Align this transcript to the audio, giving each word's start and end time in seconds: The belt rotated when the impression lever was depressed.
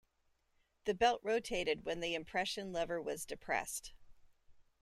The 0.85 0.95
belt 0.95 1.21
rotated 1.23 1.85
when 1.85 1.99
the 1.99 2.15
impression 2.15 2.73
lever 2.73 2.99
was 2.99 3.23
depressed. 3.23 3.93